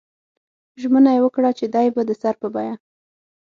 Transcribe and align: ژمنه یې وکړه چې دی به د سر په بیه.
ژمنه 0.81 1.11
یې 1.15 1.23
وکړه 1.23 1.51
چې 1.57 1.65
دی 1.73 1.87
به 1.95 2.01
د 2.09 2.11
سر 2.21 2.35
په 2.41 2.47
بیه. 2.53 2.75